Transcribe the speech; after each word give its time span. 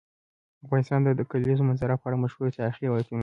افغانستان 0.65 0.99
د 1.03 1.09
د 1.19 1.21
کلیزو 1.31 1.67
منظره 1.69 1.95
په 1.99 2.05
اړه 2.07 2.21
مشهور 2.23 2.47
تاریخی 2.59 2.83
روایتونه 2.87 3.17
لري. 3.17 3.19